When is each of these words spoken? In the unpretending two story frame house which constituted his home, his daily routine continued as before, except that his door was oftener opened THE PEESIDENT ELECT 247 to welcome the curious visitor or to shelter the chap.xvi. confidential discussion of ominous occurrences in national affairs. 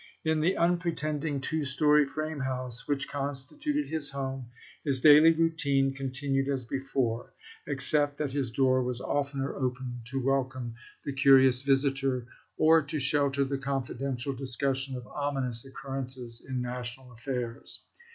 In 0.25 0.39
the 0.39 0.57
unpretending 0.57 1.41
two 1.41 1.63
story 1.63 2.07
frame 2.07 2.39
house 2.39 2.87
which 2.87 3.07
constituted 3.07 3.87
his 3.87 4.09
home, 4.09 4.47
his 4.83 4.99
daily 4.99 5.31
routine 5.31 5.93
continued 5.93 6.49
as 6.49 6.65
before, 6.65 7.35
except 7.67 8.17
that 8.17 8.31
his 8.31 8.49
door 8.49 8.81
was 8.81 8.99
oftener 8.99 9.53
opened 9.53 9.99
THE 10.11 10.17
PEESIDENT 10.17 10.23
ELECT 10.23 10.23
247 10.23 10.23
to 10.23 10.31
welcome 10.33 10.75
the 11.05 11.13
curious 11.13 11.61
visitor 11.61 12.27
or 12.57 12.81
to 12.81 12.97
shelter 12.97 13.43
the 13.45 13.57
chap.xvi. 13.57 13.61
confidential 13.63 14.33
discussion 14.33 14.95
of 14.95 15.05
ominous 15.05 15.63
occurrences 15.65 16.43
in 16.49 16.63
national 16.63 17.11
affairs. 17.11 17.81